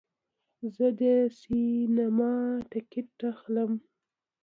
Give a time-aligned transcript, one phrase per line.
[0.75, 1.01] زه د
[1.41, 2.33] سینما
[2.71, 3.71] ټکټ اخلم.